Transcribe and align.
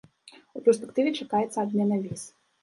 У 0.59 0.61
перспектыве 0.67 1.11
чакаецца 1.19 1.57
адмена 1.67 2.01
віз. 2.07 2.25